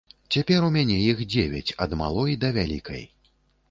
Цяпер 0.35 0.55
іх 0.61 0.65
у 0.69 0.71
мяне 0.77 0.97
дзевяць, 1.31 1.75
ад 1.87 1.97
малой 2.03 2.43
да 2.47 2.55
вялікай. 2.61 3.11